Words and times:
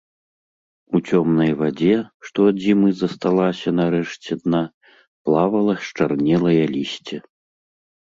У 0.95 1.01
цёмнай 1.11 1.51
вадзе, 1.59 1.97
што 2.29 2.47
ад 2.53 2.57
зімы 2.65 2.89
засталася 3.03 3.69
на 3.83 3.87
рэшце 3.99 4.41
дна, 4.43 4.65
плавала 5.29 5.81
счарнелае 5.87 6.61
лісце. 6.77 7.17